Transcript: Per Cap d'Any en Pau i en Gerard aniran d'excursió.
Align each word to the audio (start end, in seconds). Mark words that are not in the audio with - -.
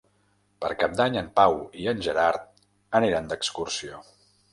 Per 0.63 0.69
Cap 0.83 0.95
d'Any 1.01 1.17
en 1.19 1.27
Pau 1.39 1.57
i 1.81 1.85
en 1.91 2.01
Gerard 2.05 2.47
aniran 3.01 3.29
d'excursió. 3.33 4.01